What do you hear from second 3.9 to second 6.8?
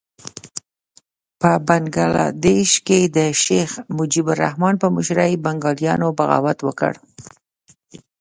مجیب الرحمن په مشرۍ بنګالیانو بغاوت